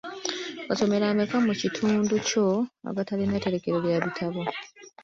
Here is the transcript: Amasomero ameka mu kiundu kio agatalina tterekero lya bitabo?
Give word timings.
Amasomero 0.63 1.03
ameka 1.09 1.35
mu 1.45 1.53
kiundu 1.59 2.13
kio 2.27 2.47
agatalina 2.89 3.39
tterekero 3.41 3.77
lya 3.83 3.97
bitabo? 4.05 4.41